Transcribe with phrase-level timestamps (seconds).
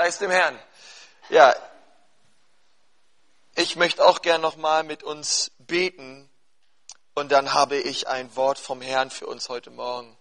[0.00, 0.58] Preis dem Herrn.
[1.28, 1.54] Ja,
[3.54, 6.30] ich möchte auch gern nochmal mit uns beten
[7.12, 10.16] und dann habe ich ein Wort vom Herrn für uns heute Morgen.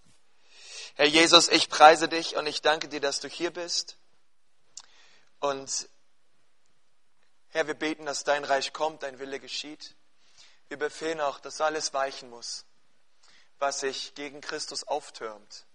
[0.95, 3.97] Herr Jesus, ich preise dich und ich danke dir, dass du hier bist.
[5.39, 5.87] Und
[7.47, 9.95] Herr, wir beten, dass dein Reich kommt, dein Wille geschieht.
[10.67, 12.65] Wir befehlen auch, dass alles weichen muss,
[13.59, 15.65] was sich gegen Christus auftürmt.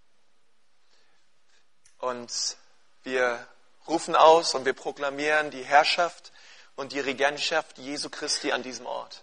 [1.97, 2.59] Und
[3.03, 3.49] wir
[3.87, 6.33] rufen aus und wir proklamieren die Herrschaft
[6.77, 9.23] und die Regentschaft Jesu Christi an diesem Ort.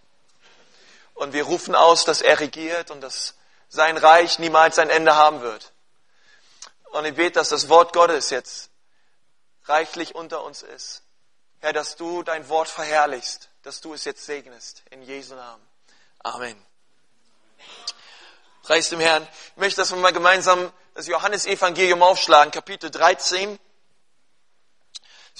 [1.14, 3.36] Und wir rufen aus, dass er regiert und dass
[3.70, 5.72] sein Reich niemals ein Ende haben wird.
[6.92, 8.70] Und ich bete, dass das Wort Gottes jetzt
[9.66, 11.04] reichlich unter uns ist.
[11.60, 14.84] Herr, dass du dein Wort verherrlichst, dass du es jetzt segnest.
[14.90, 15.66] In Jesu Namen.
[16.20, 16.66] Amen.
[18.64, 19.28] Preis dem Herrn.
[19.52, 23.60] Ich möchte, dass wir mal gemeinsam das Johannesevangelium aufschlagen, Kapitel 13.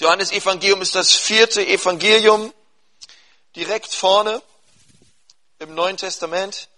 [0.02, 2.52] Das Johannesevangelium ist das vierte Evangelium,
[3.56, 4.42] direkt vorne
[5.60, 6.70] im Neuen Testament.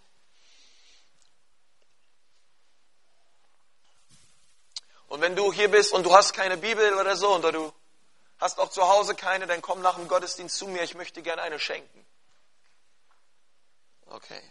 [5.08, 7.74] Und wenn du hier bist und du hast keine Bibel oder so, oder du
[8.40, 11.44] hast auch zu Hause keine, dann komm nach dem Gottesdienst zu mir, ich möchte gerne
[11.44, 12.06] eine schenken.
[14.08, 14.42] Okay.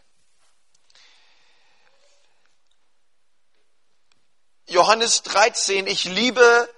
[4.67, 6.75] Johannes 13, ich liebe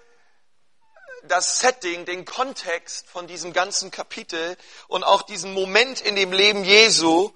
[1.28, 4.56] das Setting, den Kontext von diesem ganzen Kapitel
[4.88, 7.32] und auch diesen Moment in dem Leben Jesu,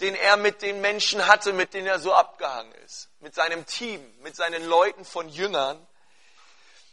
[0.00, 3.08] den er mit den Menschen hatte, mit denen er so abgehangen ist.
[3.20, 5.86] Mit seinem Team, mit seinen Leuten von Jüngern.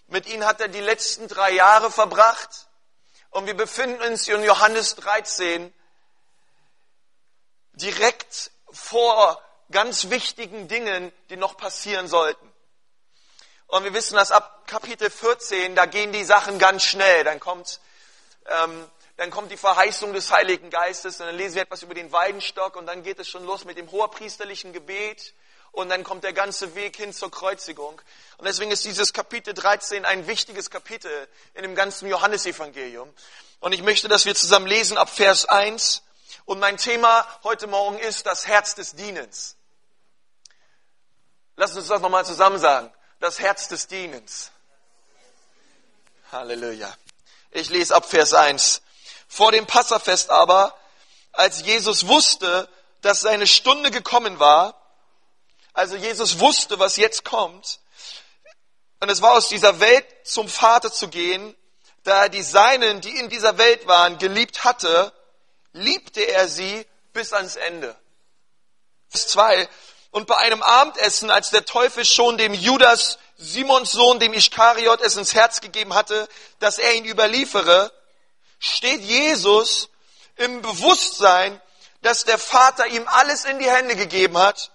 [0.07, 2.67] Mit ihnen hat er die letzten drei Jahre verbracht.
[3.31, 5.73] Und wir befinden uns in Johannes 13
[7.73, 12.48] direkt vor ganz wichtigen Dingen, die noch passieren sollten.
[13.69, 17.23] Und wir wissen, dass ab Kapitel 14, da gehen die Sachen ganz schnell.
[17.23, 17.79] Dann kommt,
[18.47, 22.11] ähm, dann kommt die Verheißung des Heiligen Geistes und dann lesen wir etwas über den
[22.11, 25.35] Weidenstock und dann geht es schon los mit dem hoherpriesterlichen Gebet
[25.71, 28.01] und dann kommt der ganze Weg hin zur Kreuzigung.
[28.39, 33.13] Und deswegen ist dieses Kapitel 13 ein wichtiges Kapitel in dem ganzen Johannesevangelium.
[33.59, 36.01] Und ich möchte, dass wir zusammen lesen ab Vers 1.
[36.45, 39.57] Und mein Thema heute Morgen ist das Herz des Dienens.
[41.55, 44.51] Lass uns das nochmal zusammen sagen das Herz des Dienens.
[46.31, 46.93] Halleluja.
[47.51, 48.81] Ich lese ab Vers 1.
[49.27, 50.75] Vor dem Passafest aber,
[51.31, 52.69] als Jesus wusste,
[53.01, 54.75] dass seine Stunde gekommen war,
[55.73, 57.79] also Jesus wusste, was jetzt kommt,
[59.01, 61.55] und es war aus dieser Welt zum Vater zu gehen,
[62.03, 65.13] da er die Seinen, die in dieser Welt waren, geliebt hatte,
[65.71, 67.95] liebte er sie bis ans Ende.
[69.09, 69.69] Vers 2.
[70.11, 75.15] Und bei einem Abendessen, als der Teufel schon dem Judas, Simons Sohn, dem Ischkariot, es
[75.15, 76.27] ins Herz gegeben hatte,
[76.59, 77.91] dass er ihn überliefere,
[78.59, 79.89] steht Jesus
[80.35, 81.61] im Bewusstsein,
[82.01, 84.71] dass der Vater ihm alles in die Hände gegeben hat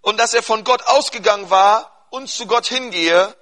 [0.00, 3.36] und dass er von Gott ausgegangen war und zu Gott hingehe,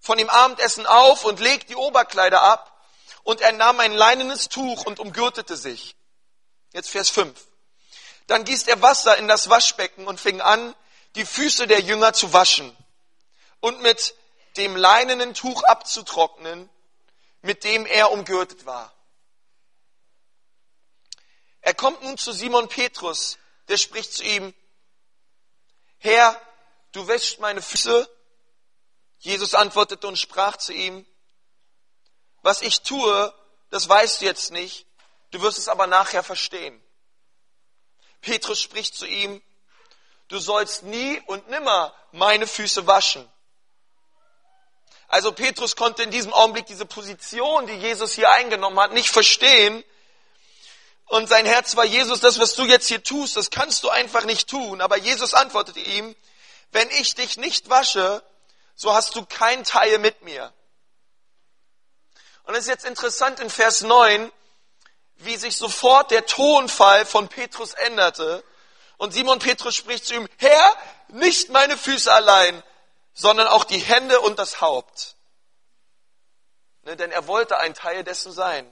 [0.00, 2.72] von dem Abendessen auf und legt die Oberkleider ab
[3.22, 5.96] und er nahm ein leinenes Tuch und umgürtete sich.
[6.72, 7.34] Jetzt Vers 5.
[8.26, 10.74] Dann gießt er Wasser in das Waschbecken und fing an,
[11.14, 12.76] die Füße der Jünger zu waschen
[13.60, 14.14] und mit
[14.56, 16.68] dem leinenen Tuch abzutrocknen,
[17.42, 18.92] mit dem er umgürtet war.
[21.60, 23.38] Er kommt nun zu Simon Petrus,
[23.68, 24.54] der spricht zu ihm,
[25.98, 26.40] Herr,
[26.92, 28.08] du wäschst meine Füße.
[29.18, 31.06] Jesus antwortete und sprach zu ihm,
[32.42, 33.34] was ich tue,
[33.70, 34.86] das weißt du jetzt nicht,
[35.32, 36.80] du wirst es aber nachher verstehen.
[38.26, 39.40] Petrus spricht zu ihm,
[40.26, 43.26] du sollst nie und nimmer meine Füße waschen.
[45.06, 49.84] Also Petrus konnte in diesem Augenblick diese Position, die Jesus hier eingenommen hat, nicht verstehen.
[51.04, 54.24] Und sein Herz war, Jesus, das, was du jetzt hier tust, das kannst du einfach
[54.24, 54.80] nicht tun.
[54.80, 56.16] Aber Jesus antwortete ihm,
[56.72, 58.24] wenn ich dich nicht wasche,
[58.74, 60.52] so hast du kein Teil mit mir.
[62.42, 64.32] Und es ist jetzt interessant in Vers 9,
[65.18, 68.44] wie sich sofort der Tonfall von Petrus änderte.
[68.98, 70.76] Und Simon Petrus spricht zu ihm, Herr,
[71.08, 72.62] nicht meine Füße allein,
[73.14, 75.16] sondern auch die Hände und das Haupt.
[76.82, 78.70] Ne, denn er wollte ein Teil dessen sein.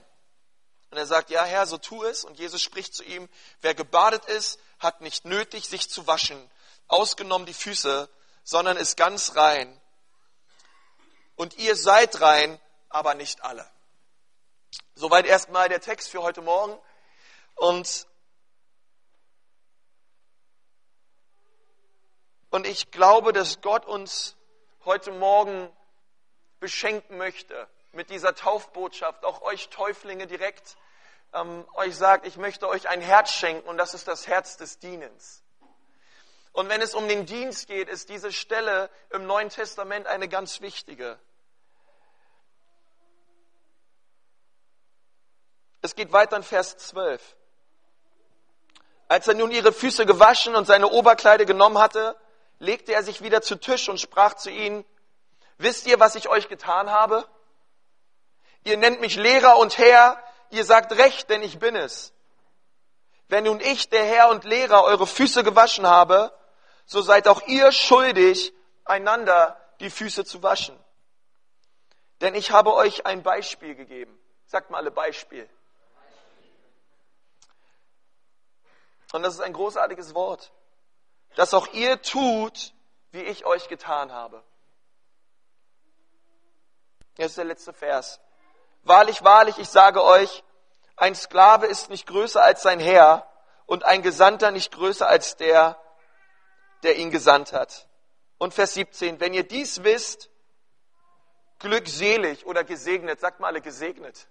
[0.91, 2.23] Und er sagt, ja Herr, so tu es.
[2.23, 3.27] Und Jesus spricht zu ihm,
[3.61, 6.49] wer gebadet ist, hat nicht nötig, sich zu waschen,
[6.87, 8.09] ausgenommen die Füße,
[8.43, 9.81] sondern ist ganz rein.
[11.35, 12.59] Und ihr seid rein,
[12.89, 13.69] aber nicht alle.
[14.95, 16.77] Soweit erstmal der Text für heute Morgen.
[17.55, 18.07] Und,
[22.49, 24.35] und ich glaube, dass Gott uns
[24.85, 25.69] heute Morgen
[26.59, 30.77] beschenken möchte mit dieser Taufbotschaft, auch euch Täuflinge direkt
[31.33, 34.79] ähm, euch sagt, ich möchte euch ein Herz schenken und das ist das Herz des
[34.79, 35.43] Dienens.
[36.53, 40.61] Und wenn es um den Dienst geht, ist diese Stelle im Neuen Testament eine ganz
[40.61, 41.19] wichtige.
[45.85, 47.21] Es geht weiter in Vers 12.
[49.07, 52.17] Als er nun ihre Füße gewaschen und seine Oberkleide genommen hatte,
[52.57, 54.83] legte er sich wieder zu Tisch und sprach zu ihnen,
[55.59, 57.23] wisst ihr, was ich euch getan habe?
[58.63, 60.17] Ihr nennt mich Lehrer und Herr,
[60.49, 62.13] ihr sagt recht, denn ich bin es.
[63.27, 66.33] Wenn nun ich, der Herr und Lehrer, eure Füße gewaschen habe,
[66.87, 68.53] so seid auch ihr schuldig,
[68.85, 70.75] einander die Füße zu waschen.
[72.21, 74.17] Denn ich habe euch ein Beispiel gegeben.
[74.47, 75.47] Sagt mal alle Beispiel.
[79.11, 80.51] Und das ist ein großartiges Wort,
[81.35, 82.73] dass auch ihr tut,
[83.11, 84.43] wie ich euch getan habe.
[87.17, 88.19] Jetzt ist der letzte Vers.
[88.83, 90.43] Wahrlich, wahrlich, ich sage euch,
[90.97, 93.27] ein Sklave ist nicht größer als sein Herr
[93.65, 95.79] und ein Gesandter nicht größer als der,
[96.83, 97.87] der ihn gesandt hat.
[98.37, 100.29] Und Vers 17, wenn ihr dies wisst,
[101.59, 104.27] glückselig oder gesegnet, sagt mal alle gesegnet.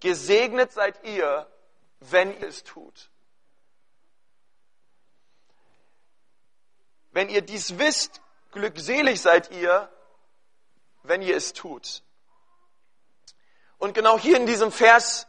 [0.00, 1.46] Gesegnet seid ihr,
[2.00, 3.10] wenn ihr es tut.
[7.12, 8.20] Wenn ihr dies wisst,
[8.50, 9.90] glückselig seid ihr,
[11.02, 12.02] wenn ihr es tut.
[13.78, 15.26] Und genau hier in diesem Vers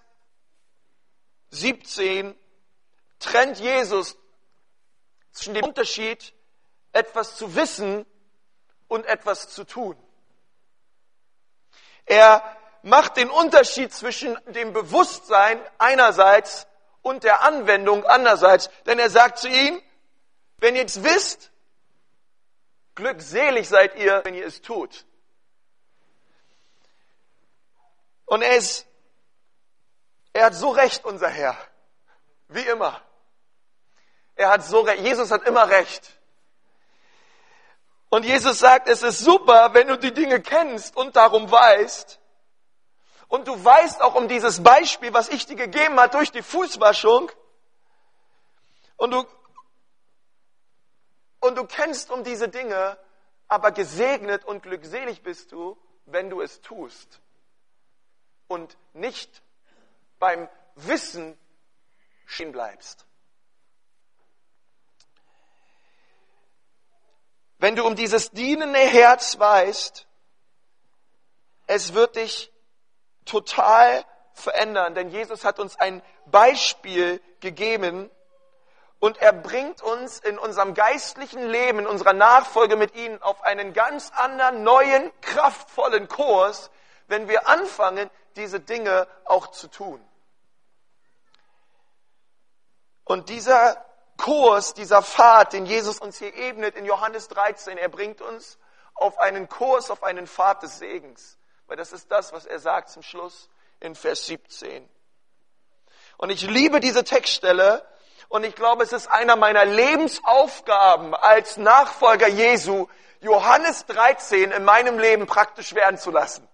[1.51, 2.37] 17
[3.19, 4.17] trennt Jesus
[5.31, 6.33] zwischen dem Unterschied,
[6.91, 8.05] etwas zu wissen
[8.87, 9.97] und etwas zu tun.
[12.05, 12.43] Er
[12.83, 16.67] macht den Unterschied zwischen dem Bewusstsein einerseits
[17.01, 19.81] und der Anwendung andererseits, denn er sagt zu ihnen,
[20.57, 21.51] wenn ihr es wisst,
[22.95, 25.05] glückselig seid ihr, wenn ihr es tut.
[28.25, 28.87] Und er ist,
[30.33, 31.57] er hat so recht, unser Herr.
[32.47, 33.01] Wie immer.
[34.35, 35.03] Er hat so recht.
[35.03, 36.19] Jesus hat immer recht.
[38.09, 42.19] Und Jesus sagt, es ist super, wenn du die Dinge kennst und darum weißt.
[43.27, 47.31] Und du weißt auch um dieses Beispiel, was ich dir gegeben habe durch die Fußwaschung.
[48.97, 49.25] Und du,
[51.43, 52.97] und du kennst um diese Dinge,
[53.49, 57.19] aber gesegnet und glückselig bist du, wenn du es tust
[58.47, 59.43] und nicht
[60.19, 61.37] beim Wissen
[62.25, 63.05] stehen bleibst.
[67.57, 70.07] Wenn du um dieses dienende Herz weißt,
[71.67, 72.53] es wird dich
[73.25, 78.09] total verändern, denn Jesus hat uns ein Beispiel gegeben
[79.03, 83.73] und er bringt uns in unserem geistlichen Leben, in unserer Nachfolge mit ihm auf einen
[83.73, 86.71] ganz anderen, neuen, kraftvollen Kurs,
[87.07, 90.01] wenn wir anfangen, diese Dinge auch zu tun.
[93.03, 93.85] Und dieser
[94.15, 98.57] Kurs, dieser Pfad, den Jesus uns hier ebnet in Johannes 13, er bringt uns
[98.93, 101.37] auf einen Kurs, auf einen Pfad des Segens.
[101.67, 103.49] Weil das ist das, was er sagt zum Schluss
[103.81, 104.87] in Vers 17.
[106.15, 107.85] Und ich liebe diese Textstelle
[108.33, 112.87] und ich glaube, es ist einer meiner Lebensaufgaben als Nachfolger Jesu,
[113.21, 116.47] Johannes 13 in meinem Leben praktisch werden zu lassen.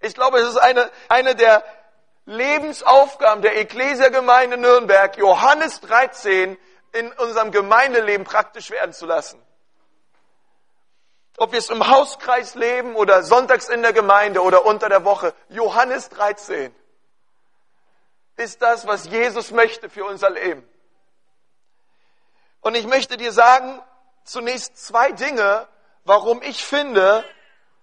[0.00, 1.62] Ich glaube, es ist eine, eine der
[2.26, 6.58] Lebensaufgaben der Ekklesiagemeinde Nürnberg, Johannes 13
[6.90, 9.40] in unserem Gemeindeleben praktisch werden zu lassen.
[11.36, 15.34] Ob wir es im Hauskreis leben oder sonntags in der Gemeinde oder unter der Woche,
[15.50, 16.74] Johannes 13
[18.36, 20.68] ist das, was Jesus möchte für unser Leben.
[22.60, 23.82] Und ich möchte dir sagen,
[24.24, 25.68] zunächst zwei Dinge,
[26.04, 27.24] warum ich finde,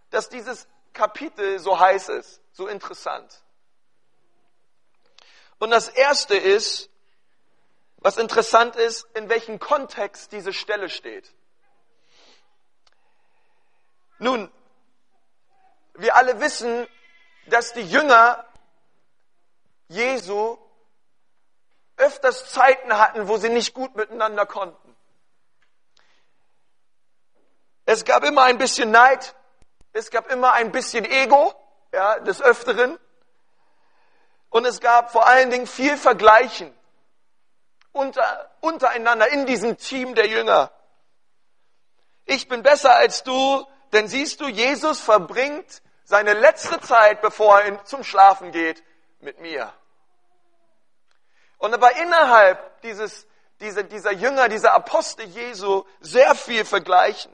[0.09, 3.43] dass dieses Kapitel so heiß ist, so interessant.
[5.59, 6.89] Und das erste ist,
[7.97, 11.31] was interessant ist, in welchem Kontext diese Stelle steht.
[14.17, 14.51] Nun,
[15.93, 16.87] wir alle wissen,
[17.45, 18.43] dass die Jünger
[19.91, 20.57] Jesu
[21.97, 24.95] öfters Zeiten hatten, wo sie nicht gut miteinander konnten.
[27.85, 29.35] Es gab immer ein bisschen Neid,
[29.91, 31.53] es gab immer ein bisschen Ego,
[31.91, 32.97] ja, des Öfteren.
[34.49, 36.73] Und es gab vor allen Dingen viel Vergleichen
[37.91, 40.71] unter, untereinander in diesem Team der Jünger.
[42.25, 47.83] Ich bin besser als du, denn siehst du, Jesus verbringt seine letzte Zeit, bevor er
[47.83, 48.83] zum Schlafen geht,
[49.19, 49.73] mit mir.
[51.61, 53.27] Und aber innerhalb dieses,
[53.59, 57.31] dieser, dieser Jünger, dieser Apostel Jesu sehr viel vergleichen.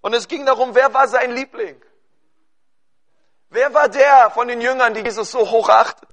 [0.00, 1.84] Und es ging darum, wer war sein Liebling?
[3.48, 6.08] Wer war der von den Jüngern, die Jesus so hoch achtet?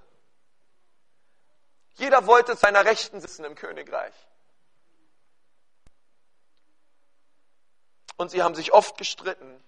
[1.93, 4.15] Jeder wollte zu seiner Rechten sitzen im Königreich.
[8.15, 9.63] Und sie haben sich oft gestritten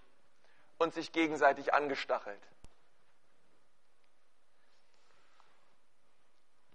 [0.80, 2.42] und sich gegenseitig angestachelt.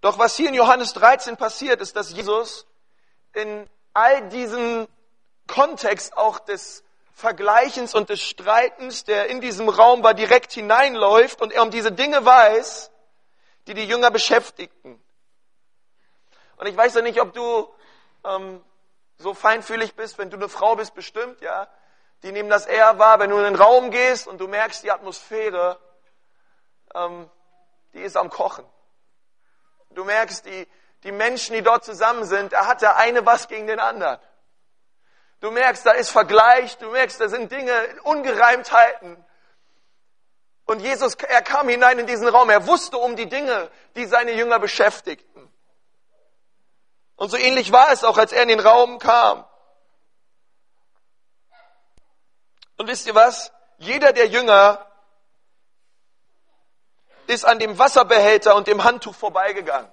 [0.05, 2.67] Doch was hier in Johannes 13 passiert, ist, dass Jesus
[3.33, 4.87] in all diesem
[5.47, 6.85] Kontext auch des
[7.15, 11.91] Vergleichens und des Streitens, der in diesem Raum war, direkt hineinläuft und er um diese
[11.91, 12.91] Dinge weiß,
[13.67, 15.03] die die Jünger beschäftigten.
[16.59, 17.67] Und ich weiß ja nicht, ob du
[18.25, 18.63] ähm,
[19.17, 21.67] so feinfühlig bist, wenn du eine Frau bist, bestimmt, ja.
[22.23, 24.91] Die nehmen das eher wahr, wenn du in den Raum gehst und du merkst, die
[24.91, 25.79] Atmosphäre,
[26.95, 27.31] ähm,
[27.95, 28.67] die ist am Kochen.
[29.95, 30.69] Du merkst, die,
[31.03, 34.19] die Menschen, die dort zusammen sind, da hat der eine was gegen den anderen.
[35.41, 37.73] Du merkst, da ist Vergleich, du merkst, da sind Dinge,
[38.05, 39.23] Ungereimtheiten.
[40.65, 44.33] Und Jesus, er kam hinein in diesen Raum, er wusste um die Dinge, die seine
[44.33, 45.53] Jünger beschäftigten.
[47.17, 49.45] Und so ähnlich war es auch, als er in den Raum kam.
[52.77, 53.53] Und wisst ihr was?
[53.79, 54.85] Jeder der Jünger
[57.27, 59.91] ist an dem Wasserbehälter und dem Handtuch vorbeigegangen.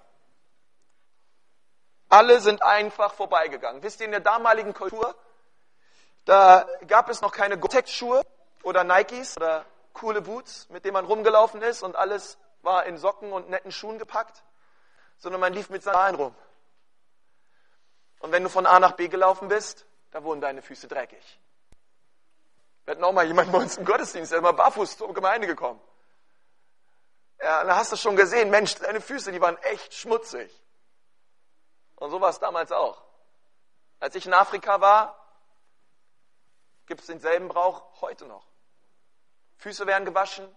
[2.10, 3.84] Alle sind einfach vorbeigegangen.
[3.84, 5.16] Wisst ihr, in der damaligen Kultur,
[6.26, 8.22] da gab es noch keine Gore-Tex-Schuhe
[8.64, 13.32] oder Nikes oder coole Boots, mit denen man rumgelaufen ist und alles war in Socken
[13.32, 14.44] und netten Schuhen gepackt,
[15.18, 16.36] sondern man lief mit Sandalen rum.
[18.20, 21.40] Und wenn du von A nach B gelaufen bist, da wurden deine Füße dreckig.
[22.86, 25.48] Wir hatten auch mal jemanden bei uns im Gottesdienst, der ist mal barfuß zur Gemeinde
[25.48, 25.80] gekommen.
[27.42, 30.52] Ja, da hast du schon gesehen, Mensch, deine Füße, die waren echt schmutzig.
[31.96, 33.04] Und so war es damals auch.
[34.00, 35.18] Als ich in Afrika war,
[36.86, 38.46] gibt es denselben Brauch heute noch.
[39.58, 40.48] Füße werden gewaschen,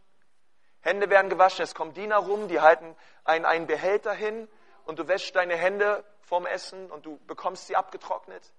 [0.80, 4.48] Hände werden gewaschen, es kommen Diener rum, die halten einen, einen Behälter hin
[4.84, 8.52] und du wäschst deine Hände vorm Essen und du bekommst sie abgetrocknet.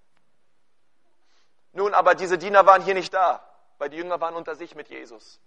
[1.72, 3.46] Nun, aber diese Diener waren hier nicht da,
[3.78, 5.40] weil die Jünger waren unter sich mit Jesus.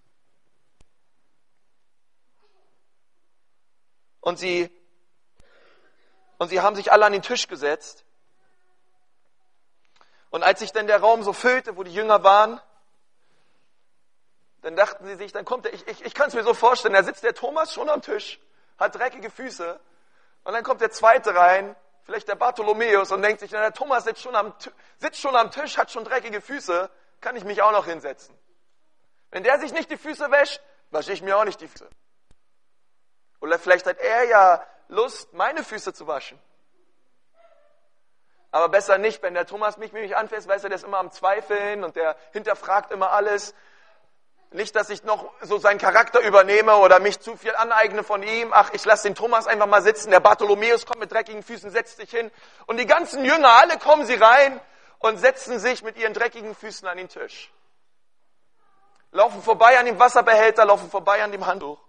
[4.21, 4.69] Und sie,
[6.37, 8.05] und sie haben sich alle an den Tisch gesetzt.
[10.29, 12.61] Und als sich dann der Raum so füllte, wo die Jünger waren,
[14.61, 16.93] dann dachten sie sich, dann kommt der, ich, ich, ich kann es mir so vorstellen,
[16.93, 18.39] da sitzt der Thomas schon am Tisch,
[18.77, 19.79] hat dreckige Füße,
[20.43, 24.03] und dann kommt der zweite rein, vielleicht der Bartholomäus, und denkt sich, na, der Thomas
[24.03, 24.53] sitzt schon, am,
[24.97, 26.89] sitzt schon am Tisch, hat schon dreckige Füße,
[27.21, 28.37] kann ich mich auch noch hinsetzen.
[29.31, 30.61] Wenn der sich nicht die Füße wäscht,
[30.91, 31.87] wasche ich mir auch nicht die Füße.
[33.41, 36.39] Oder vielleicht hat er ja Lust, meine Füße zu waschen.
[38.51, 41.11] Aber besser nicht, wenn der Thomas mich, mich anfasst, weiß er, der ist immer am
[41.11, 43.53] Zweifeln und der hinterfragt immer alles.
[44.51, 48.51] Nicht, dass ich noch so seinen Charakter übernehme oder mich zu viel aneigne von ihm.
[48.51, 50.09] Ach, ich lasse den Thomas einfach mal sitzen.
[50.09, 52.31] Der Bartholomäus kommt mit dreckigen Füßen, setzt sich hin.
[52.65, 54.59] Und die ganzen Jünger, alle kommen sie rein
[54.97, 57.51] und setzen sich mit ihren dreckigen Füßen an den Tisch.
[59.11, 61.79] Laufen vorbei an dem Wasserbehälter, laufen vorbei an dem Handtuch.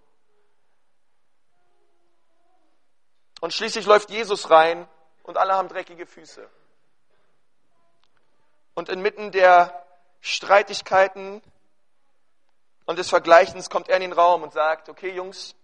[3.40, 4.86] Und schließlich läuft Jesus rein
[5.22, 6.48] und alle haben dreckige Füße.
[8.74, 9.86] Und inmitten der
[10.20, 11.42] Streitigkeiten
[12.84, 15.54] und des Vergleichens kommt er in den Raum und sagt, okay Jungs,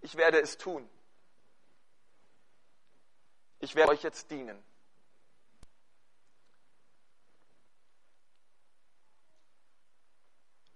[0.00, 0.88] ich werde es tun.
[3.60, 4.62] Ich werde euch jetzt dienen.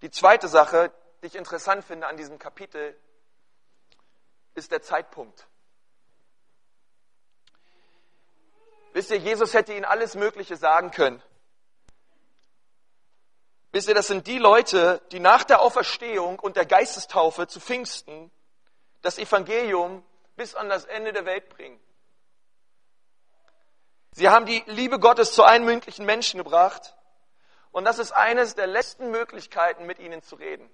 [0.01, 0.91] Die zweite Sache,
[1.21, 2.95] die ich interessant finde an diesem Kapitel,
[4.53, 5.47] ist der Zeitpunkt.
[8.97, 11.21] Wisst ihr, Jesus hätte ihnen alles Mögliche sagen können.
[13.71, 18.31] Wisst ihr, das sind die Leute, die nach der Auferstehung und der Geistestaufe zu Pfingsten
[19.03, 20.03] das Evangelium
[20.35, 21.79] bis an das Ende der Welt bringen.
[24.13, 26.95] Sie haben die Liebe Gottes zu allen möglichen Menschen gebracht.
[27.69, 30.67] Und das ist eines der letzten Möglichkeiten, mit ihnen zu reden.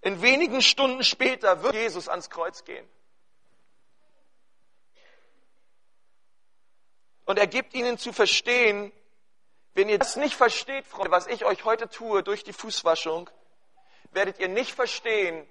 [0.00, 2.88] In wenigen Stunden später wird Jesus ans Kreuz gehen.
[7.32, 8.92] Und er gibt ihnen zu verstehen,
[9.72, 13.30] wenn ihr das nicht versteht, Freunde, was ich euch heute tue durch die Fußwaschung,
[14.10, 15.48] werdet ihr nicht verstehen,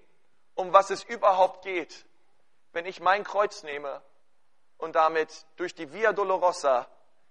[0.54, 2.06] um was es überhaupt geht,
[2.72, 4.04] wenn ich mein Kreuz nehme
[4.78, 6.88] und damit durch die Via Dolorosa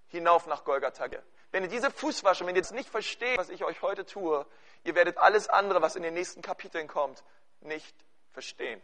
[0.08, 1.22] hinauf nach Golgatha gehe.
[1.52, 4.44] Wenn ihr diese Fußwaschung, wenn ihr jetzt nicht versteht, was ich euch heute tue,
[4.82, 7.22] ihr werdet alles andere, was in den nächsten Kapiteln kommt,
[7.60, 7.94] nicht
[8.32, 8.82] verstehen.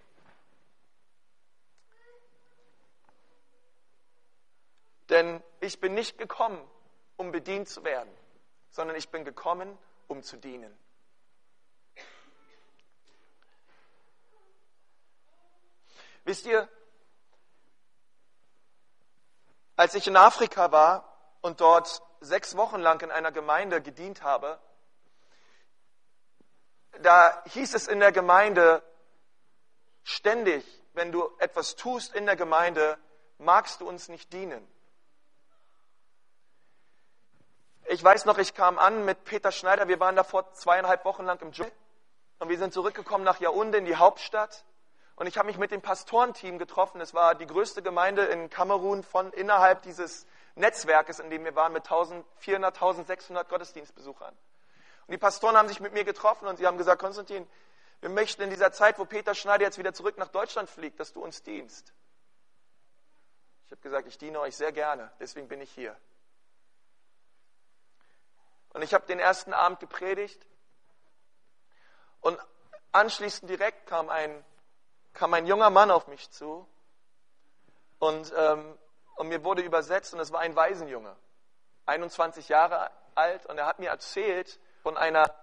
[5.08, 6.60] Denn ich bin nicht gekommen,
[7.16, 8.12] um bedient zu werden,
[8.70, 10.76] sondern ich bin gekommen, um zu dienen.
[16.24, 16.68] Wisst ihr,
[19.76, 24.58] als ich in Afrika war und dort sechs Wochen lang in einer Gemeinde gedient habe,
[27.00, 28.82] da hieß es in der Gemeinde
[30.02, 32.98] ständig, wenn du etwas tust in der Gemeinde,
[33.38, 34.66] magst du uns nicht dienen.
[37.88, 41.24] Ich weiß noch, ich kam an mit Peter Schneider, wir waren da vor zweieinhalb Wochen
[41.24, 41.72] lang im Dschungel
[42.40, 44.64] und wir sind zurückgekommen nach Yaoundé in die Hauptstadt
[45.14, 47.00] und ich habe mich mit dem Pastorenteam getroffen.
[47.00, 50.26] Es war die größte Gemeinde in Kamerun von innerhalb dieses
[50.56, 54.34] Netzwerkes, in dem wir waren, mit 1400, 1600 Gottesdienstbesuchern.
[55.06, 57.46] Und die Pastoren haben sich mit mir getroffen und sie haben gesagt, Konstantin,
[58.00, 61.12] wir möchten in dieser Zeit, wo Peter Schneider jetzt wieder zurück nach Deutschland fliegt, dass
[61.12, 61.94] du uns dienst.
[63.66, 65.96] Ich habe gesagt, ich diene euch sehr gerne, deswegen bin ich hier.
[68.76, 70.46] Und ich habe den ersten Abend gepredigt
[72.20, 72.38] und
[72.92, 74.44] anschließend direkt kam ein,
[75.14, 76.68] kam ein junger Mann auf mich zu
[78.00, 78.78] und, ähm,
[79.14, 81.16] und mir wurde übersetzt und es war ein Waisenjunge,
[81.86, 85.34] 21 Jahre alt und er hat mir erzählt von einer,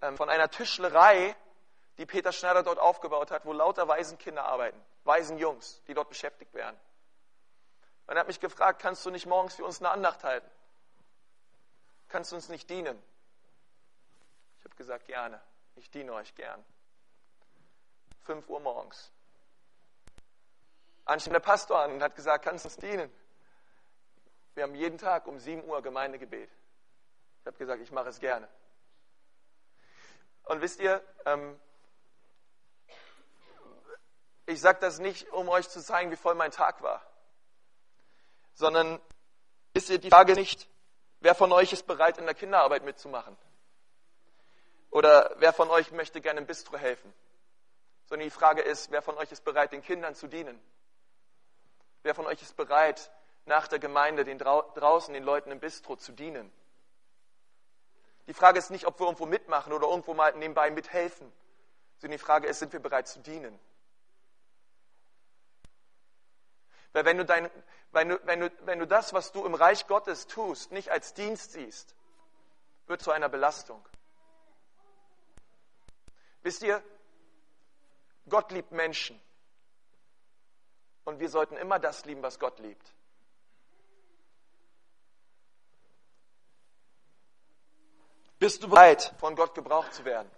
[0.00, 1.36] ähm, von einer Tischlerei,
[1.98, 6.80] die Peter Schneider dort aufgebaut hat, wo lauter Waisenkinder arbeiten, Waisenjungs, die dort beschäftigt werden.
[8.08, 10.50] Und er hat mich gefragt, kannst du nicht morgens für uns eine Andacht halten?
[12.12, 13.02] Kannst du uns nicht dienen?
[14.58, 15.40] Ich habe gesagt, gerne.
[15.76, 16.62] Ich diene euch gern.
[18.24, 19.10] 5 Uhr morgens.
[21.06, 23.10] Anschließend der Pastor an und hat gesagt, kannst du uns dienen?
[24.52, 26.50] Wir haben jeden Tag um 7 Uhr Gemeindegebet.
[27.40, 28.46] Ich habe gesagt, ich mache es gerne.
[30.44, 31.58] Und wisst ihr, ähm,
[34.44, 37.00] ich sage das nicht, um euch zu zeigen, wie voll mein Tag war,
[38.52, 39.00] sondern
[39.72, 40.68] ist ihr die Frage nicht,
[41.22, 43.36] wer von euch ist bereit, in der Kinderarbeit mitzumachen?
[44.90, 47.12] Oder wer von euch möchte gerne im Bistro helfen?
[48.06, 50.60] Sondern die Frage ist, wer von euch ist bereit, den Kindern zu dienen?
[52.02, 53.10] Wer von euch ist bereit,
[53.46, 56.52] nach der Gemeinde den draußen den Leuten im Bistro zu dienen?
[58.26, 61.32] Die Frage ist nicht, ob wir irgendwo mitmachen oder irgendwo mal nebenbei mithelfen,
[61.98, 63.58] sondern die Frage ist, sind wir bereit zu dienen?
[66.92, 67.50] Weil wenn du, dein,
[67.92, 71.14] wenn, du, wenn, du, wenn du das, was du im Reich Gottes tust, nicht als
[71.14, 71.94] Dienst siehst,
[72.86, 73.86] wird zu einer Belastung.
[76.42, 76.82] Wisst ihr,
[78.28, 79.20] Gott liebt Menschen.
[81.04, 82.94] Und wir sollten immer das lieben, was Gott liebt.
[88.38, 90.30] Bist du bereit, von Gott gebraucht zu werden?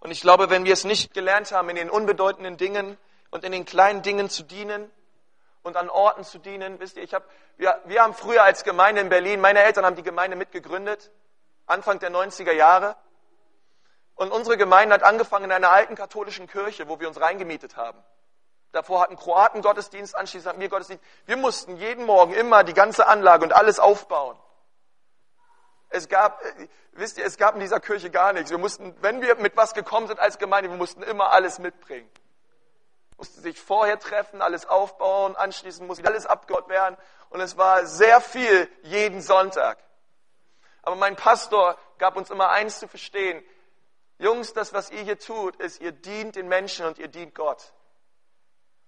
[0.00, 2.96] Und ich glaube, wenn wir es nicht gelernt haben, in den unbedeutenden Dingen
[3.30, 4.90] und in den kleinen Dingen zu dienen
[5.62, 7.24] und an Orten zu dienen, wisst ihr, ich hab,
[7.56, 11.10] wir, wir haben früher als Gemeinde in Berlin, meine Eltern haben die Gemeinde mitgegründet,
[11.66, 12.96] Anfang der 90er Jahre.
[14.14, 18.02] Und unsere Gemeinde hat angefangen in einer alten katholischen Kirche, wo wir uns reingemietet haben.
[18.72, 21.02] Davor hatten Kroaten Gottesdienst, anschließend hatten wir Gottesdienst.
[21.26, 24.36] Wir mussten jeden Morgen immer die ganze Anlage und alles aufbauen.
[25.90, 26.42] Es gab,
[26.92, 28.50] wisst ihr, es gab in dieser Kirche gar nichts.
[28.50, 32.10] Wir mussten, wenn wir mit was gekommen sind als Gemeinde, wir mussten immer alles mitbringen.
[33.16, 36.96] Mussten sich vorher treffen, alles aufbauen, anschließend musste alles abgebaut werden.
[37.30, 39.78] Und es war sehr viel jeden Sonntag.
[40.82, 43.42] Aber mein Pastor gab uns immer eins zu verstehen.
[44.18, 47.72] Jungs, das, was ihr hier tut, ist, ihr dient den Menschen und ihr dient Gott.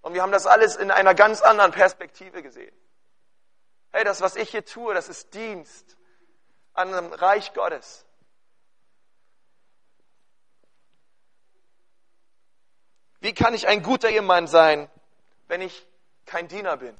[0.03, 2.75] Und wir haben das alles in einer ganz anderen Perspektive gesehen.
[3.91, 5.97] Hey, das, was ich hier tue, das ist Dienst
[6.81, 8.05] an dem Reich Gottes.
[13.21, 14.91] Wie kann ich ein guter Ehemann sein,
[15.47, 15.87] wenn ich
[16.25, 16.97] kein Diener bin?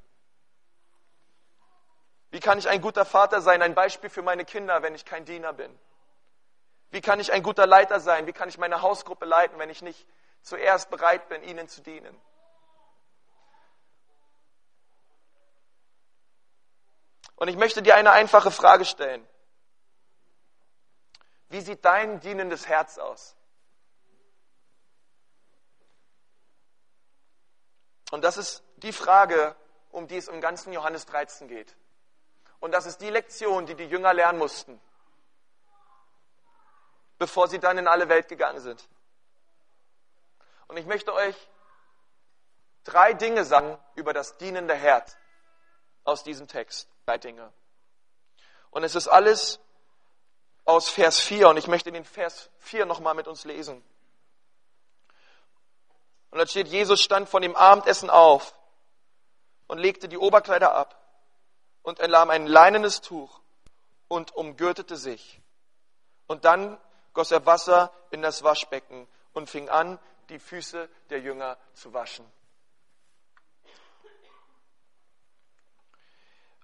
[2.29, 5.25] Wie kann ich ein guter Vater sein, ein Beispiel für meine Kinder, wenn ich kein
[5.25, 5.77] Diener bin?
[6.91, 8.27] Wie kann ich ein guter Leiter sein?
[8.27, 10.07] Wie kann ich meine Hausgruppe leiten, wenn ich nicht
[10.41, 12.15] zuerst bereit bin, ihnen zu dienen?
[17.35, 19.27] Und ich möchte dir eine einfache Frage stellen.
[21.51, 23.35] Wie sieht dein dienendes Herz aus?
[28.09, 29.55] Und das ist die Frage,
[29.91, 31.75] um die es im ganzen Johannes 13 geht.
[32.61, 34.79] Und das ist die Lektion, die die Jünger lernen mussten,
[37.19, 38.87] bevor sie dann in alle Welt gegangen sind.
[40.69, 41.35] Und ich möchte euch
[42.85, 45.17] drei Dinge sagen über das dienende Herz
[46.05, 46.89] aus diesem Text.
[47.05, 47.51] Drei Dinge.
[48.69, 49.59] Und es ist alles
[50.65, 53.83] aus Vers 4 und ich möchte den Vers 4 nochmal mit uns lesen.
[56.29, 58.55] Und da steht, Jesus stand von dem Abendessen auf
[59.67, 60.97] und legte die Oberkleider ab
[61.83, 63.41] und er nahm ein leinenes Tuch
[64.07, 65.41] und umgürtete sich.
[66.27, 66.79] Und dann
[67.13, 72.25] goss er Wasser in das Waschbecken und fing an, die Füße der Jünger zu waschen.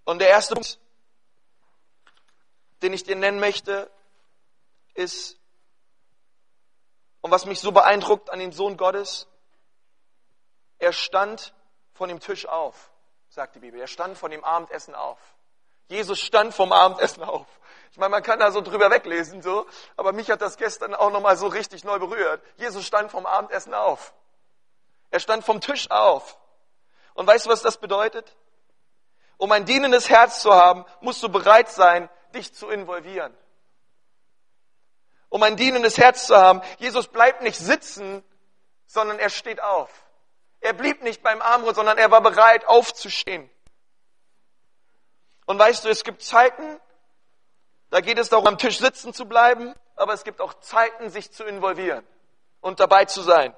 [0.06, 0.80] Und der erste Punkt,
[2.82, 3.90] den ich dir nennen möchte,
[4.94, 5.38] ist,
[7.22, 9.28] und was mich so beeindruckt an dem Sohn Gottes,
[10.80, 11.54] er stand
[11.94, 12.92] von dem Tisch auf,
[13.30, 13.80] sagt die Bibel.
[13.80, 15.18] Er stand von dem Abendessen auf.
[15.88, 17.48] Jesus stand vom Abendessen auf.
[17.92, 21.10] Ich meine, man kann da so drüber weglesen, so, aber mich hat das gestern auch
[21.10, 22.44] nochmal so richtig neu berührt.
[22.58, 24.14] Jesus stand vom Abendessen auf.
[25.10, 26.38] Er stand vom Tisch auf.
[27.14, 28.36] Und weißt du, was das bedeutet?
[29.38, 33.36] Um ein dienendes Herz zu haben, musst du bereit sein, dich zu involvieren.
[35.30, 38.24] Um ein dienendes Herz zu haben, Jesus bleibt nicht sitzen,
[38.86, 39.90] sondern er steht auf.
[40.62, 43.50] Er blieb nicht beim Armut, sondern er war bereit aufzustehen.
[45.46, 46.80] Und weißt du, es gibt Zeiten,
[47.90, 51.32] da geht es darum, am Tisch sitzen zu bleiben, aber es gibt auch Zeiten, sich
[51.32, 52.06] zu involvieren
[52.62, 53.56] und dabei zu sein.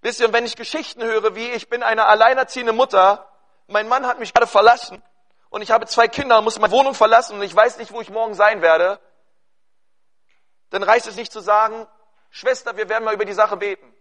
[0.00, 3.28] Wisst ihr, wenn ich Geschichten höre, wie ich bin eine alleinerziehende Mutter,
[3.66, 5.02] mein Mann hat mich gerade verlassen
[5.50, 8.00] und ich habe zwei Kinder und muss meine Wohnung verlassen und ich weiß nicht, wo
[8.00, 9.00] ich morgen sein werde,
[10.70, 11.86] dann reicht es nicht zu sagen,
[12.30, 13.94] Schwester, wir werden mal über die Sache beten.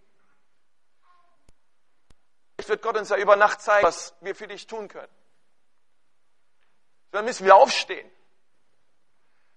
[2.56, 5.14] Vielleicht wird Gott uns ja über Nacht zeigen, was wir für dich tun können.
[7.12, 8.10] Dann müssen wir aufstehen.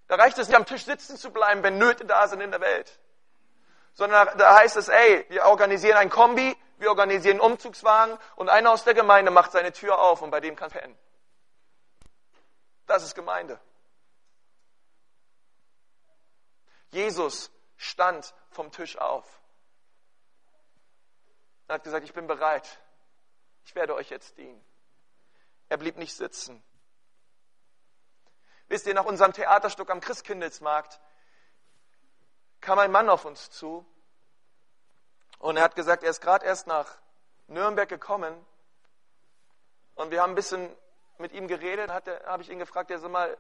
[0.07, 2.61] Da reicht es nicht, am Tisch sitzen zu bleiben, wenn Nöte da sind in der
[2.61, 2.98] Welt.
[3.94, 8.70] Sondern da heißt es, ey, wir organisieren ein Kombi, wir organisieren einen Umzugswagen und einer
[8.70, 10.96] aus der Gemeinde macht seine Tür auf und bei dem kann pennen.
[12.90, 13.61] Das ist Gemeinde.
[16.90, 19.40] Jesus stand vom Tisch auf.
[21.68, 22.81] Er hat gesagt, ich bin bereit.
[23.64, 24.61] Ich werde euch jetzt dienen.
[25.68, 26.64] Er blieb nicht sitzen.
[28.66, 31.00] Wisst ihr, nach unserem Theaterstück am Christkindelsmarkt
[32.61, 33.87] kam ein Mann auf uns zu
[35.38, 36.98] und er hat gesagt, er ist gerade erst nach
[37.46, 38.44] Nürnberg gekommen
[39.94, 40.76] und wir haben ein bisschen
[41.20, 43.37] mit ihm geredet, habe ich ihn gefragt, er so mal,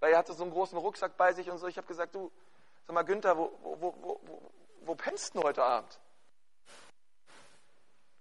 [0.00, 1.66] weil er hatte so einen großen Rucksack bei sich und so.
[1.66, 2.32] Ich habe gesagt, du,
[2.86, 6.00] sag mal, Günther, wo, wo, wo, wo, wo pennst du heute Abend?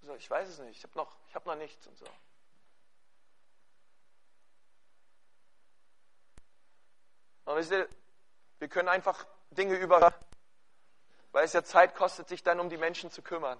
[0.01, 2.05] So, ich weiß es nicht, ich habe noch, hab noch nichts und so.
[7.45, 7.89] Und wisst ihr,
[8.59, 10.13] wir können einfach Dinge über,
[11.31, 13.59] weil es ja Zeit kostet, sich dann um die Menschen zu kümmern.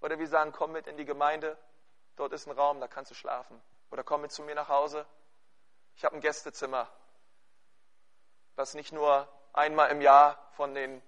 [0.00, 1.58] Oder wir sagen, komm mit in die Gemeinde,
[2.16, 3.60] dort ist ein Raum, da kannst du schlafen.
[3.90, 5.06] Oder komm mit zu mir nach Hause,
[5.96, 6.90] ich habe ein Gästezimmer,
[8.56, 11.02] das nicht nur einmal im Jahr von den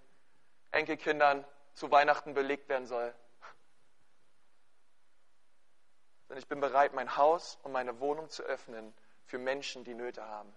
[0.70, 3.14] Enkelkindern zu Weihnachten belegt werden soll.
[6.28, 8.94] Denn ich bin bereit, mein Haus und meine Wohnung zu öffnen
[9.26, 10.54] für Menschen, die Nöte haben.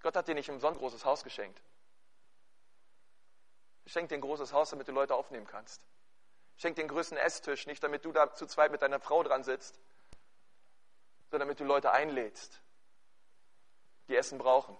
[0.00, 1.60] Gott hat dir nicht umsonst ein großes Haus geschenkt.
[3.86, 5.82] Schenkt dir ein großes Haus, damit du Leute aufnehmen kannst.
[6.56, 9.44] Schenkt dir einen größten Esstisch, nicht damit du da zu zweit mit deiner Frau dran
[9.44, 9.78] sitzt,
[11.36, 12.62] sondern damit du Leute einlädst,
[14.08, 14.74] die Essen brauchen.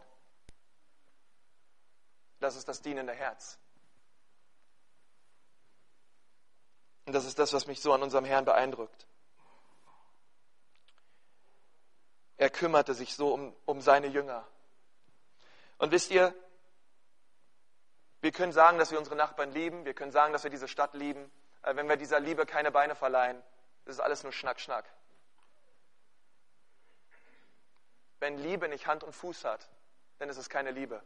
[2.41, 3.59] Das ist das dienende Herz.
[7.05, 9.07] Und das ist das, was mich so an unserem Herrn beeindruckt.
[12.39, 14.49] Er kümmerte sich so um, um seine Jünger.
[15.77, 16.35] Und wisst ihr,
[18.23, 20.95] wir können sagen, dass wir unsere Nachbarn lieben, wir können sagen, dass wir diese Stadt
[20.95, 23.43] lieben, aber wenn wir dieser Liebe keine Beine verleihen,
[23.85, 24.87] das ist alles nur Schnack, Schnack.
[28.19, 29.69] Wenn Liebe nicht Hand und Fuß hat,
[30.19, 31.03] dann ist es keine Liebe.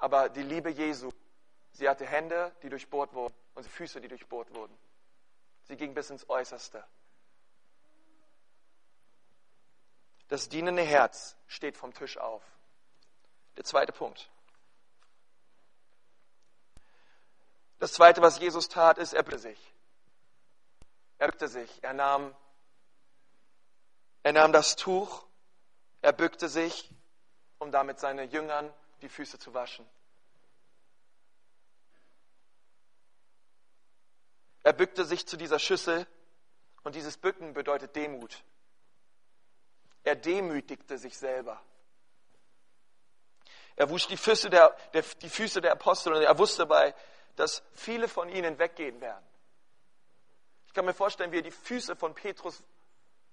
[0.00, 1.10] Aber die Liebe Jesu,
[1.72, 4.76] sie hatte Hände, die durchbohrt wurden und Füße, die durchbohrt wurden.
[5.64, 6.84] Sie ging bis ins Äußerste.
[10.28, 12.42] Das dienende Herz steht vom Tisch auf.
[13.56, 14.30] Der zweite Punkt.
[17.78, 19.74] Das zweite, was Jesus tat, ist, er bückte sich.
[21.18, 21.82] Er bückte sich.
[21.82, 22.34] Er nahm,
[24.26, 25.24] er nahm das Tuch,
[26.02, 26.90] er bückte sich,
[27.58, 29.88] um damit seine Jüngern die Füße zu waschen.
[34.64, 36.08] Er bückte sich zu dieser Schüssel
[36.82, 38.42] und dieses Bücken bedeutet Demut.
[40.02, 41.62] Er demütigte sich selber.
[43.76, 46.96] Er wusch die Füße der, der, die Füße der Apostel und er wusste dabei,
[47.36, 49.24] dass viele von ihnen weggehen werden.
[50.66, 52.60] Ich kann mir vorstellen, wie er die Füße von Petrus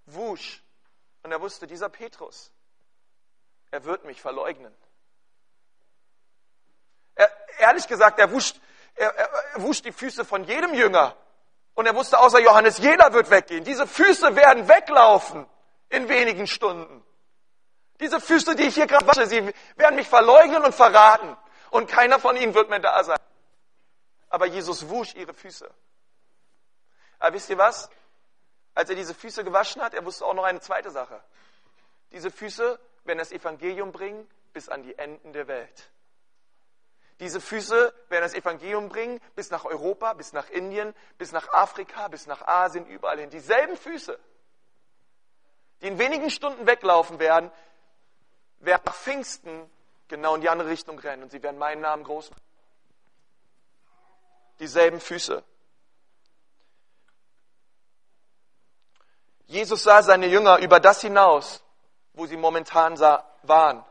[0.06, 0.63] wusch.
[1.24, 2.52] Und er wusste, dieser Petrus,
[3.72, 4.74] er wird mich verleugnen.
[7.16, 8.54] Er, ehrlich gesagt, er wusch,
[8.96, 11.16] Er, er, wusch die Füße von jedem Jünger.
[11.74, 13.64] Und er wusste außer Johannes, jeder wird weggehen.
[13.64, 15.48] Diese Füße werden weglaufen
[15.90, 17.04] in wenigen Stunden.
[18.00, 21.36] Diese Füße, die ich hier gerade wasche, sie werden mich verleugnen und verraten.
[21.72, 23.18] Und keiner von ihnen wird mehr da sein.
[24.30, 25.68] Aber Jesus wusch ihre Füße.
[27.18, 27.90] Aber wisst ihr was?
[28.76, 31.24] Als er diese Füße gewaschen hat, er wusste auch noch eine zweite Sache.
[32.12, 35.90] Diese Füße werden das Evangelium bringen bis an die Enden der Welt.
[37.20, 42.08] Diese Füße werden das Evangelium bringen bis nach Europa, bis nach Indien, bis nach Afrika,
[42.08, 43.30] bis nach Asien, überall hin.
[43.30, 44.20] Dieselben Füße,
[45.82, 47.52] die in wenigen Stunden weglaufen werden,
[48.60, 49.70] werden nach Pfingsten
[50.08, 52.42] genau in die andere Richtung rennen und sie werden meinen Namen groß machen.
[54.60, 55.44] Dieselben Füße.
[59.46, 61.64] Jesus sah seine Jünger über das hinaus,
[62.14, 63.86] wo sie momentan waren.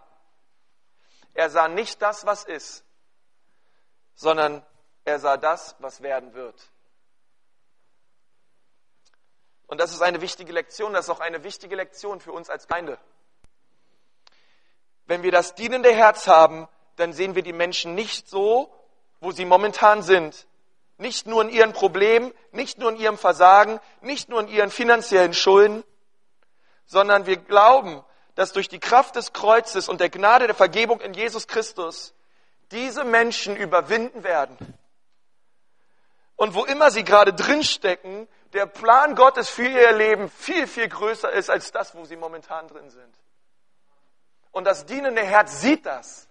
[1.35, 2.85] Er sah nicht das, was ist,
[4.15, 4.65] sondern
[5.05, 6.71] er sah das, was werden wird.
[9.67, 12.69] Und das ist eine wichtige Lektion, das ist auch eine wichtige Lektion für uns als
[12.69, 12.99] Gemeinde.
[15.07, 18.71] Wenn wir das dienende Herz haben, dann sehen wir die Menschen nicht so,
[19.21, 20.47] wo sie momentan sind.
[20.99, 25.35] Nicht nur in ihren Problemen, nicht nur in ihrem Versagen, nicht nur in ihren finanziellen
[25.35, 25.83] Schulden,
[26.85, 31.15] sondern wir glauben, dass durch die Kraft des Kreuzes und der Gnade der Vergebung in
[31.15, 32.15] Jesus Christus
[32.71, 34.57] diese Menschen überwinden werden.
[36.37, 41.31] Und wo immer sie gerade drinstecken, der Plan Gottes für ihr Leben viel, viel größer
[41.31, 43.15] ist als das, wo sie momentan drin sind.
[44.51, 46.29] Und das dienende Herz sieht das.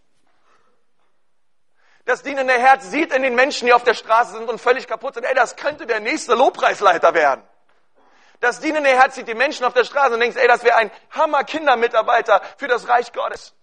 [2.06, 5.14] Das dienende Herz sieht in den Menschen, die auf der Straße sind und völlig kaputt
[5.14, 7.44] sind, ey, das könnte der nächste Lobpreisleiter werden.
[8.40, 10.90] Das dienende Herz sieht die Menschen auf der Straße und denkt, ey, das wäre ein
[11.12, 13.54] Hammer Kindermitarbeiter für das Reich Gottes.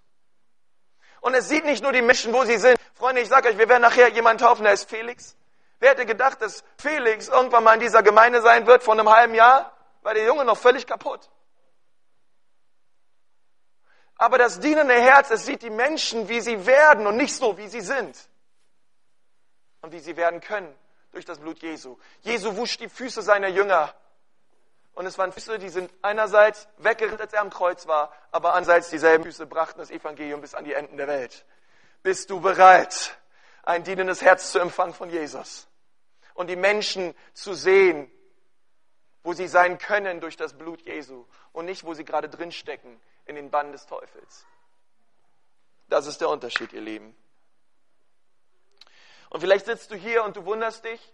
[1.20, 2.78] Und es sieht nicht nur die Menschen, wo sie sind.
[2.94, 5.36] Freunde, ich sage euch, wir werden nachher jemanden taufen, der ist Felix.
[5.80, 9.34] Wer hätte gedacht, dass Felix irgendwann mal in dieser Gemeinde sein wird von einem halben
[9.34, 9.72] Jahr?
[10.02, 11.28] War der Junge noch völlig kaputt.
[14.18, 17.68] Aber das dienende Herz, es sieht die Menschen, wie sie werden und nicht so, wie
[17.68, 18.16] sie sind.
[19.80, 20.74] Und wie sie werden können
[21.12, 21.96] durch das Blut Jesu.
[22.22, 23.94] Jesu wusch die Füße seiner Jünger.
[24.94, 28.90] Und es waren Füße, die sind einerseits weggerannt, als er am Kreuz war, aber andererseits
[28.90, 31.46] dieselben Füße brachten das Evangelium bis an die Enden der Welt.
[32.02, 33.16] Bist du bereit,
[33.62, 35.68] ein dienendes Herz zu empfangen von Jesus?
[36.34, 38.10] Und die Menschen zu sehen,
[39.22, 43.36] wo sie sein können durch das Blut Jesu und nicht, wo sie gerade drinstecken in
[43.36, 44.46] den Bann des Teufels.
[45.88, 47.16] Das ist der Unterschied, ihr Lieben.
[49.30, 51.12] Und vielleicht sitzt du hier und du wunderst dich,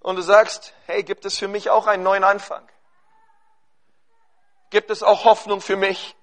[0.00, 2.66] und du sagst, hey, gibt es für mich auch einen neuen Anfang?
[4.70, 6.16] Gibt es auch Hoffnung für mich?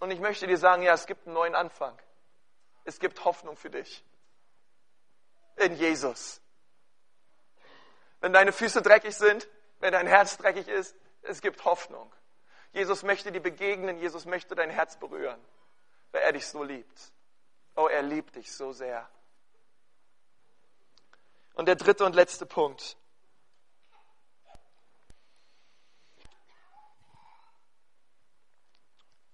[0.00, 1.96] Und ich möchte dir sagen, ja, es gibt einen neuen Anfang.
[2.84, 4.04] Es gibt Hoffnung für dich.
[5.56, 6.40] In Jesus.
[8.20, 12.12] Wenn deine Füße dreckig sind, wenn dein Herz dreckig ist, es gibt Hoffnung.
[12.72, 15.40] Jesus möchte dir begegnen, Jesus möchte dein Herz berühren,
[16.12, 17.12] weil er dich so liebt.
[17.74, 19.08] Oh, er liebt dich so sehr.
[21.54, 22.96] Und der dritte und letzte Punkt.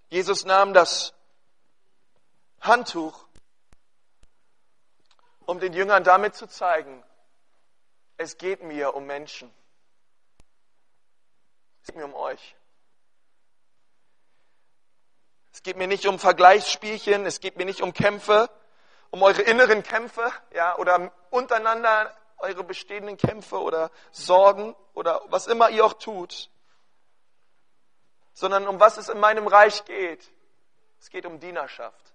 [0.08, 1.12] Jesus nahm das
[2.60, 3.26] Handtuch,
[5.44, 7.04] um den Jüngern damit zu zeigen,
[8.16, 9.52] es geht mir um Menschen.
[11.82, 12.55] Es geht mir um euch.
[15.56, 18.50] Es geht mir nicht um Vergleichsspielchen, es geht mir nicht um Kämpfe,
[19.10, 25.70] um eure inneren Kämpfe, ja, oder untereinander eure bestehenden Kämpfe oder Sorgen oder was immer
[25.70, 26.50] ihr auch tut
[28.36, 30.30] sondern um was es in meinem Reich geht.
[31.00, 32.12] Es geht um Dienerschaft.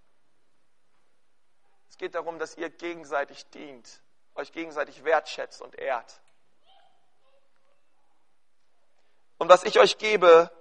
[1.90, 4.04] Es geht darum, dass ihr gegenseitig dient,
[4.36, 6.22] euch gegenseitig wertschätzt und ehrt.
[9.40, 10.52] Und was ich euch gebe,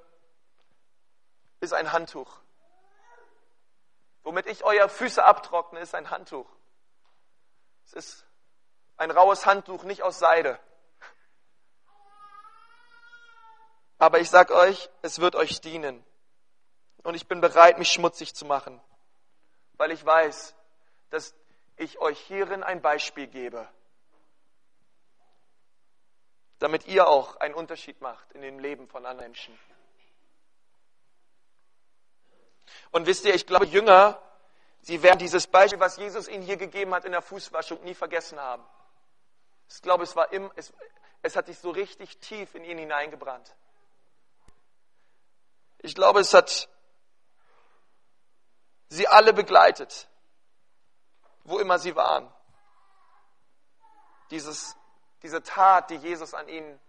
[1.60, 2.40] ist ein Handtuch.
[4.30, 6.48] Womit ich eure Füße abtrockne, ist ein Handtuch.
[7.84, 8.26] Es ist
[8.96, 10.56] ein raues Handtuch, nicht aus Seide.
[13.98, 16.06] Aber ich sag euch, es wird euch dienen.
[17.02, 18.80] Und ich bin bereit, mich schmutzig zu machen,
[19.72, 20.54] weil ich weiß,
[21.08, 21.34] dass
[21.74, 23.68] ich euch hierin ein Beispiel gebe,
[26.60, 29.58] damit ihr auch einen Unterschied macht in dem Leben von anderen Menschen.
[32.90, 34.20] Und wisst ihr, ich glaube, Jünger,
[34.80, 38.38] sie werden dieses Beispiel, was Jesus ihnen hier gegeben hat in der Fußwaschung, nie vergessen
[38.38, 38.64] haben.
[39.68, 40.72] Ich glaube, es, war im, es,
[41.22, 43.54] es hat sich so richtig tief in ihnen hineingebrannt.
[45.78, 46.68] Ich glaube, es hat
[48.88, 50.08] sie alle begleitet.
[51.44, 52.32] wo immer sie waren.
[54.30, 54.76] Dieses,
[55.22, 56.80] diese Tat, die Jesus an ihnen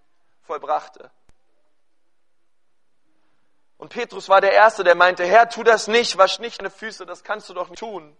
[0.44, 1.12] vollbrachte.
[3.82, 7.04] Und Petrus war der Erste, der meinte, Herr, tu das nicht, wasch nicht deine Füße,
[7.08, 8.16] das kannst du doch nicht tun.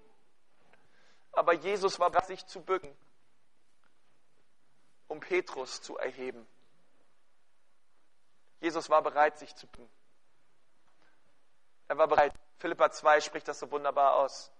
[1.34, 2.92] Aber Jesus war bereit, sich zu bücken,
[5.08, 6.48] um Petrus zu erheben.
[8.60, 9.88] Jesus war bereit, sich zu bücken.
[11.90, 12.34] Er war bereit.
[12.58, 14.52] Philippa 2 spricht das so wunderbar aus.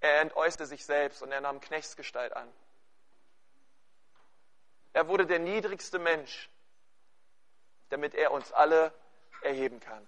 [0.00, 2.52] Er entäußerte sich selbst und er nahm Knechtsgestalt an.
[4.92, 6.50] Er wurde der niedrigste Mensch,
[7.90, 8.92] damit er uns alle
[9.42, 10.04] erheben kann.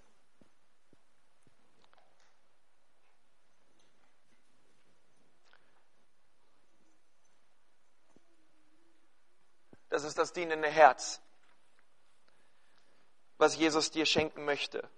[9.94, 11.20] Das ist das dienende Herz,
[13.38, 14.90] was Jesus dir schenken möchte.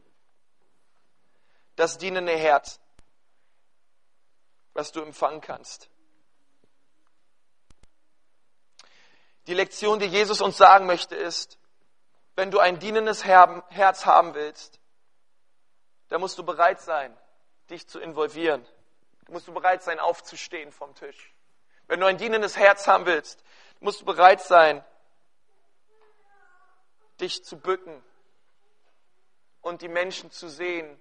[1.75, 2.81] Das dienende Herz,
[4.73, 5.91] was du empfangen kannst.
[9.49, 11.59] Die Lektion, die Jesus uns sagen möchte, ist,
[12.35, 14.81] wenn du ein dienendes Herz haben willst,
[16.09, 17.15] dann musst du bereit sein,
[17.69, 18.67] dich zu involvieren.
[19.27, 21.35] Du musst du bereit sein, aufzustehen vom Tisch.
[21.87, 23.45] Wenn du ein dienendes Herz haben willst,
[23.81, 24.85] musst du bereit sein,
[27.21, 28.03] dich zu bücken
[29.63, 31.01] und die Menschen zu sehen,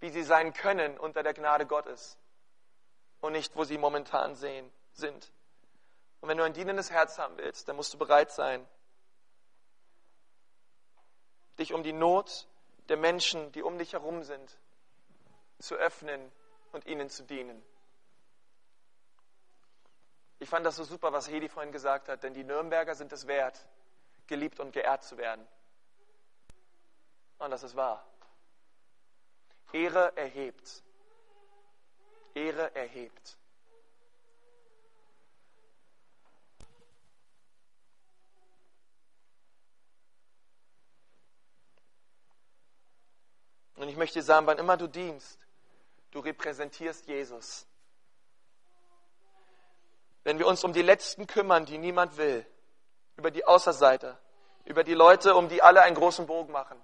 [0.00, 2.16] wie sie sein können unter der Gnade Gottes
[3.20, 5.32] und nicht, wo sie momentan sehen, sind.
[6.20, 8.66] Und wenn du ein dienendes Herz haben willst, dann musst du bereit sein,
[11.58, 12.48] dich um die Not
[12.88, 14.58] der Menschen, die um dich herum sind,
[15.58, 16.32] zu öffnen
[16.72, 17.62] und ihnen zu dienen.
[20.40, 23.26] Ich fand das so super, was Hedi vorhin gesagt hat, denn die Nürnberger sind es
[23.26, 23.66] wert,
[24.26, 25.46] geliebt und geehrt zu werden.
[27.38, 28.06] Und das ist wahr.
[29.72, 30.82] Ehre erhebt.
[32.34, 33.36] Ehre erhebt.
[43.78, 45.38] Und ich möchte sagen, wann immer du dienst,
[46.10, 47.67] du repräsentierst Jesus.
[50.28, 52.44] Wenn wir uns um die Letzten kümmern, die niemand will,
[53.16, 54.18] über die Außerseite,
[54.66, 56.78] über die Leute, um die alle einen großen Bogen machen,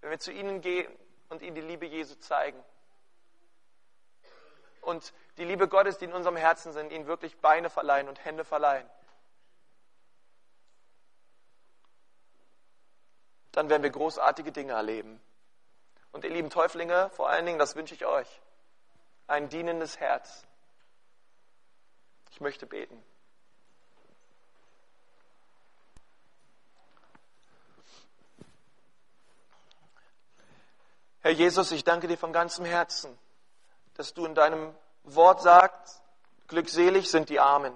[0.00, 0.90] wenn wir zu ihnen gehen
[1.28, 2.64] und ihnen die Liebe Jesu zeigen
[4.80, 8.46] und die Liebe Gottes, die in unserem Herzen sind, ihnen wirklich Beine verleihen und Hände
[8.46, 8.88] verleihen,
[13.52, 15.20] dann werden wir großartige Dinge erleben.
[16.10, 18.40] Und ihr lieben Täuflinge, vor allen Dingen, das wünsche ich euch,
[19.26, 20.46] ein dienendes Herz.
[22.34, 23.00] Ich möchte beten.
[31.20, 33.16] Herr Jesus, ich danke dir von ganzem Herzen,
[33.94, 36.02] dass du in deinem Wort sagst,
[36.48, 37.72] glückselig sind die Armen.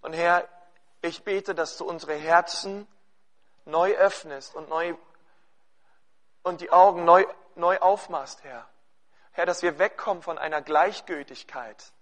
[0.00, 0.48] Und Herr,
[1.02, 2.86] ich bete, dass du unsere Herzen
[3.64, 4.94] neu öffnest und neu
[6.44, 7.26] und die Augen neu,
[7.56, 8.69] neu aufmachst, Herr.
[9.32, 11.92] Herr, dass wir wegkommen von einer Gleichgültigkeit,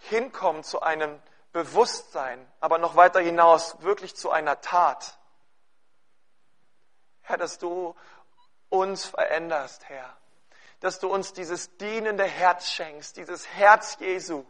[0.00, 1.20] hinkommen zu einem
[1.52, 5.18] Bewusstsein, aber noch weiter hinaus wirklich zu einer Tat.
[7.22, 7.94] Herr, dass du
[8.68, 10.16] uns veränderst, Herr.
[10.80, 14.44] Dass du uns dieses dienende Herz schenkst, dieses Herz Jesu.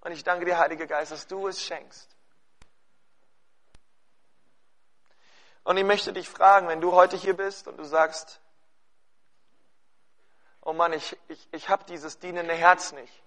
[0.00, 2.13] Und ich danke dir, Heiliger Geist, dass du es schenkst.
[5.64, 8.40] Und ich möchte dich fragen, wenn du heute hier bist und du sagst,
[10.60, 13.22] oh Mann, ich, ich, ich habe dieses dienende Herz nicht.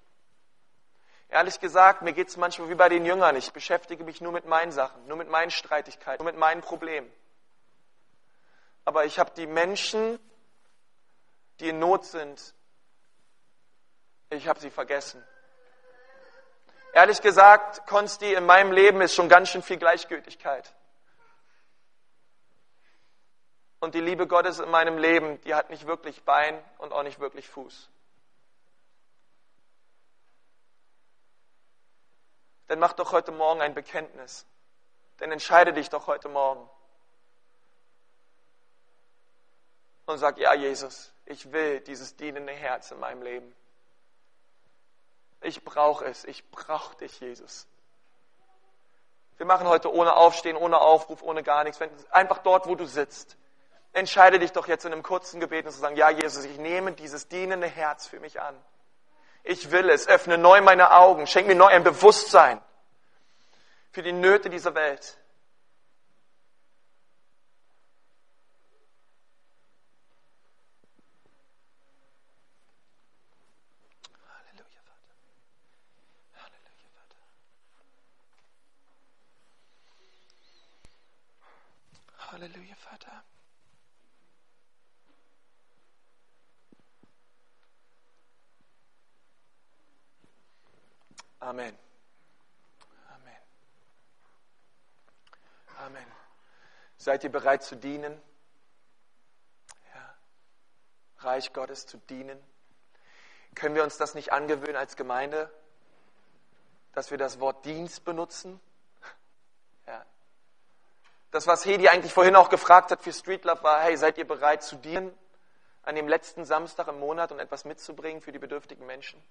[1.29, 3.35] Ehrlich gesagt, mir geht es manchmal wie bei den Jüngern.
[3.35, 7.11] Ich beschäftige mich nur mit meinen Sachen, nur mit meinen Streitigkeiten, nur mit meinen Problemen.
[8.85, 10.19] Aber ich habe die Menschen,
[11.59, 12.53] die in Not sind,
[14.29, 15.25] ich habe sie vergessen.
[16.93, 20.73] Ehrlich gesagt, Konsti, in meinem Leben ist schon ganz schön viel Gleichgültigkeit.
[23.79, 27.19] Und die Liebe Gottes in meinem Leben, die hat nicht wirklich Bein und auch nicht
[27.19, 27.89] wirklich Fuß.
[32.67, 34.45] Dann mach doch heute Morgen ein Bekenntnis.
[35.17, 36.67] Dann entscheide dich doch heute Morgen.
[40.05, 43.55] Und sag, ja, Jesus, ich will dieses dienende Herz in meinem Leben.
[45.41, 46.23] Ich brauche es.
[46.25, 47.67] Ich brauche dich, Jesus.
[49.37, 51.79] Wir machen heute ohne Aufstehen, ohne Aufruf, ohne gar nichts.
[52.09, 53.37] Einfach dort, wo du sitzt
[53.97, 56.91] entscheide dich doch jetzt in einem kurzen Gebet und zu sagen, ja Jesus, ich nehme
[56.93, 58.55] dieses dienende Herz für mich an.
[59.43, 62.61] Ich will es, öffne neu meine Augen, schenk mir neu ein Bewusstsein
[63.91, 65.17] für die Nöte dieser Welt.
[74.29, 75.15] Halleluja, Vater.
[82.31, 83.23] Halleluja, Vater.
[91.47, 91.77] Amen.
[93.15, 93.37] Amen.
[95.85, 96.05] Amen.
[96.97, 98.21] Seid ihr bereit zu dienen?
[99.95, 100.15] Ja.
[101.19, 102.37] Reich Gottes zu dienen?
[103.55, 105.49] Können wir uns das nicht angewöhnen als Gemeinde,
[106.91, 108.59] dass wir das Wort Dienst benutzen?
[109.87, 110.05] Ja.
[111.31, 114.27] Das, was Hedi eigentlich vorhin auch gefragt hat für Street Love, war, hey, seid ihr
[114.27, 115.17] bereit zu dienen
[115.83, 119.23] an dem letzten Samstag im Monat und etwas mitzubringen für die bedürftigen Menschen?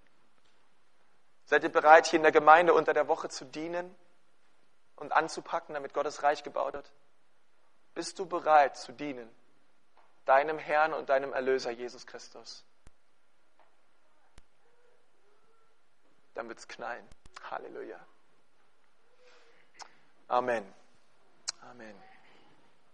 [1.46, 3.94] Seid ihr bereit, hier in der Gemeinde unter der Woche zu dienen
[4.96, 6.92] und anzupacken, damit Gottes Reich gebaut wird?
[7.94, 9.30] Bist du bereit zu dienen?
[10.24, 12.64] Deinem Herrn und deinem Erlöser Jesus Christus.
[16.34, 17.08] Dann wird es knallen.
[17.48, 17.98] Halleluja.
[20.28, 20.74] Amen.
[21.62, 21.94] Amen.